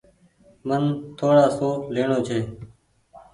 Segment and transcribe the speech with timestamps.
[0.67, 2.39] مني ٿوڙآ سون ليڻو ڇي۔